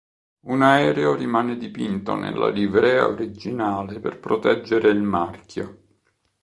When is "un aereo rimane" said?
0.47-1.57